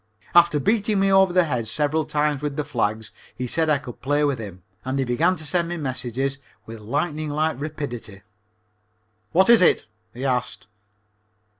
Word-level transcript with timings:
After 0.33 0.59
beating 0.59 0.99
me 0.99 1.11
over 1.11 1.31
the 1.31 1.43
head 1.43 1.67
several 1.67 2.05
times 2.05 2.41
with 2.41 2.55
the 2.55 2.63
flags, 2.63 3.11
he 3.35 3.45
said 3.45 3.69
I 3.69 3.77
could 3.77 4.01
play 4.01 4.23
with 4.23 4.39
him, 4.39 4.63
and 4.83 4.97
he 4.97 5.05
began 5.05 5.35
to 5.35 5.45
send 5.45 5.67
me 5.67 5.77
messages 5.77 6.39
with 6.65 6.79
lightning 6.79 7.29
like 7.29 7.59
rapidity. 7.61 8.23
"What 9.31 9.47
is 9.47 9.61
it?" 9.61 9.85
he 10.11 10.25
asked. 10.25 10.65